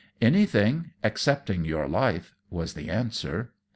[0.19, 3.53] "Anything excepting your life," was the answer.